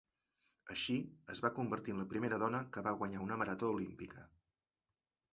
Així, 0.75 0.93
es 1.33 1.41
va 1.45 1.51
convertir 1.57 1.93
en 1.95 1.99
la 2.01 2.05
primera 2.13 2.39
dona 2.43 2.61
que 2.77 2.83
va 2.87 2.93
guanyar 3.01 3.21
una 3.27 3.37
marató 3.43 3.69
olímpica. 3.75 4.25